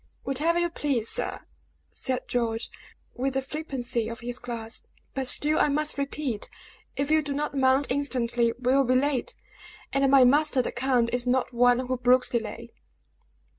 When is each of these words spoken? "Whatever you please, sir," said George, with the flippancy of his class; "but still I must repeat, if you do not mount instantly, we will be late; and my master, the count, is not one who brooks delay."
"Whatever 0.23 0.57
you 0.57 0.71
please, 0.71 1.07
sir," 1.09 1.41
said 1.91 2.27
George, 2.27 2.71
with 3.13 3.35
the 3.35 3.41
flippancy 3.43 4.09
of 4.09 4.21
his 4.21 4.39
class; 4.39 4.81
"but 5.13 5.27
still 5.27 5.59
I 5.59 5.69
must 5.69 5.95
repeat, 5.99 6.49
if 6.95 7.11
you 7.11 7.21
do 7.21 7.35
not 7.35 7.55
mount 7.55 7.91
instantly, 7.91 8.51
we 8.59 8.73
will 8.73 8.83
be 8.83 8.95
late; 8.95 9.35
and 9.93 10.09
my 10.09 10.23
master, 10.23 10.63
the 10.63 10.71
count, 10.71 11.11
is 11.13 11.27
not 11.27 11.53
one 11.53 11.85
who 11.85 11.97
brooks 11.97 12.29
delay." 12.29 12.71